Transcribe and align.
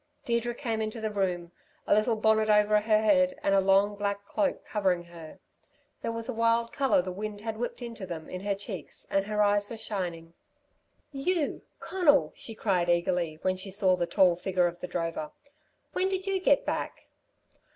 Deirdre 0.25 0.55
came 0.55 0.81
into 0.81 0.99
the 0.99 1.11
room, 1.11 1.51
a 1.85 1.93
little 1.93 2.15
bonnet 2.15 2.49
over 2.49 2.73
her 2.81 3.01
head 3.01 3.37
and 3.43 3.53
a 3.53 3.59
long 3.61 3.95
black 3.95 4.25
cloak 4.25 4.65
covering 4.65 5.03
her. 5.03 5.37
There 6.01 6.11
was 6.11 6.27
a 6.27 6.33
wild 6.33 6.73
colour 6.73 7.03
the 7.03 7.11
wind 7.11 7.41
had 7.41 7.55
whipped 7.55 7.83
into 7.83 8.07
them 8.07 8.27
in 8.27 8.41
her 8.41 8.55
cheeks 8.55 9.05
and 9.11 9.27
her 9.27 9.43
eyes 9.43 9.69
were 9.69 9.77
shining. 9.77 10.33
"You, 11.11 11.61
Conal!" 11.79 12.33
she 12.35 12.55
cried 12.55 12.89
eagerly 12.89 13.37
when 13.43 13.57
she 13.57 13.69
saw 13.69 13.95
the 13.95 14.07
tall 14.07 14.35
figure 14.35 14.65
of 14.65 14.79
the 14.79 14.87
drover. 14.87 15.29
"When 15.93 16.09
did 16.09 16.25
you 16.25 16.39
get 16.41 16.65
back?" 16.65 17.05